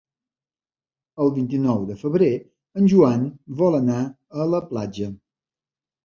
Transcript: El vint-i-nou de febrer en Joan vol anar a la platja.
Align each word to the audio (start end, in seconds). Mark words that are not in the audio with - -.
El 1.25 1.27
vint-i-nou 1.33 1.83
de 1.89 1.97
febrer 1.99 2.29
en 2.81 2.89
Joan 2.93 3.25
vol 3.59 3.77
anar 3.81 3.99
a 4.07 4.47
la 4.55 4.63
platja. 4.71 5.11